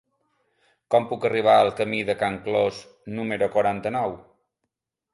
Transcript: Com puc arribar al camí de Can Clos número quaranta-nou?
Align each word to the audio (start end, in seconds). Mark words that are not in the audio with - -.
Com 0.95 1.05
puc 1.11 1.27
arribar 1.29 1.59
al 1.59 1.69
camí 1.81 2.01
de 2.09 2.17
Can 2.23 2.41
Clos 2.49 2.83
número 3.21 3.53
quaranta-nou? 3.59 4.21